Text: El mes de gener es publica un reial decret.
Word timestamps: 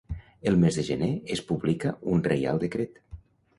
El 0.51 0.55
mes 0.63 0.79
de 0.79 0.85
gener 0.87 1.09
es 1.35 1.45
publica 1.53 1.93
un 2.15 2.27
reial 2.31 2.65
decret. 2.67 3.01